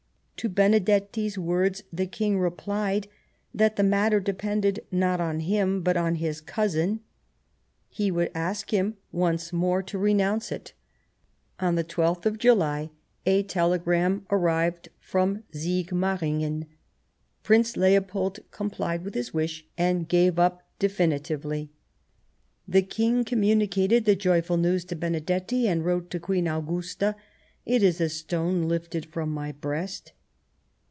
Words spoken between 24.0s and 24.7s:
the joyful